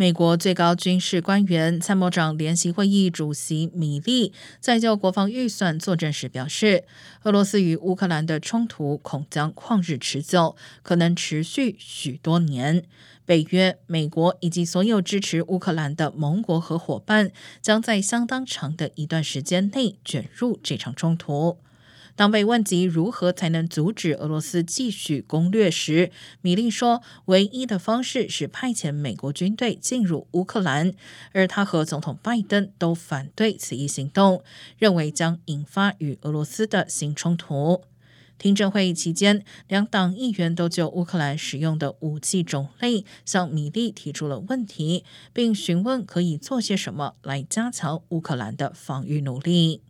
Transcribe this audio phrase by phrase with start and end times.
[0.00, 6.84] 美国最高军事官员、参谋长联席会议主席米利在就国防预算作证时表示，
[7.24, 12.82] 俄罗斯与乌克兰的冲突恐将旷日持久，可能持续许多年。
[13.26, 17.30] 北约、美国以及所有支持乌克兰的盟国和伙伴
[17.60, 21.58] 将在相当长的一段时间内卷入这场冲突。
[22.16, 26.10] 当被问及如何才能阻止俄罗斯继续攻略时，
[26.42, 30.92] 米利说：“唯一的方式是派遣美国军队进入乌克兰，
[31.32, 34.42] 而他和总统拜登都反对此一行动，
[34.78, 37.82] 认为将引发与俄罗斯的新冲突。”
[38.38, 45.04] 听证会议期间，两党议员都就乌克兰使用的武器种类向米利提出了问题，
[45.34, 49.82] 并询问可以做些什么来加强乌克兰的防御努力。